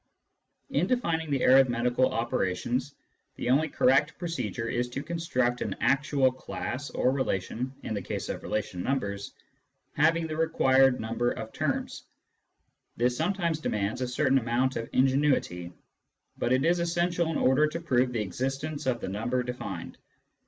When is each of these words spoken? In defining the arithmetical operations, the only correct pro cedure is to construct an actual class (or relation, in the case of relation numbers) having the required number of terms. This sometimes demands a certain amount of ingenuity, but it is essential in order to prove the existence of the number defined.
In 0.71 0.87
defining 0.87 1.29
the 1.29 1.43
arithmetical 1.45 2.11
operations, 2.11 2.95
the 3.35 3.51
only 3.51 3.69
correct 3.69 4.17
pro 4.17 4.27
cedure 4.27 4.67
is 4.67 4.89
to 4.89 5.03
construct 5.03 5.61
an 5.61 5.75
actual 5.79 6.31
class 6.31 6.89
(or 6.89 7.11
relation, 7.11 7.71
in 7.83 7.93
the 7.93 8.01
case 8.01 8.27
of 8.27 8.41
relation 8.41 8.81
numbers) 8.81 9.33
having 9.93 10.25
the 10.25 10.35
required 10.35 10.99
number 10.99 11.29
of 11.29 11.53
terms. 11.53 12.01
This 12.97 13.15
sometimes 13.15 13.59
demands 13.59 14.01
a 14.01 14.07
certain 14.07 14.39
amount 14.39 14.75
of 14.75 14.89
ingenuity, 14.91 15.71
but 16.35 16.51
it 16.51 16.65
is 16.65 16.79
essential 16.79 17.29
in 17.29 17.37
order 17.37 17.67
to 17.67 17.79
prove 17.79 18.11
the 18.11 18.21
existence 18.23 18.87
of 18.87 19.01
the 19.01 19.07
number 19.07 19.43
defined. 19.43 19.99